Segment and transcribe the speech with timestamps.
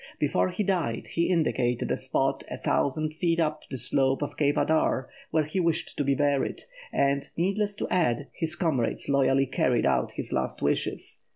[0.17, 4.55] Before he died, he indicated a spot a thousand feet up the slope of Cape
[4.57, 9.85] Adare where he wished to be buried, and, needless to add, his comrades loyally carried
[9.85, 11.19] out his last wishes.